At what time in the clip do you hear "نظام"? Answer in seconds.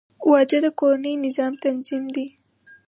1.25-1.53